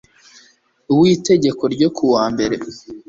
[0.97, 2.55] w itegeko ryo ku wa mbere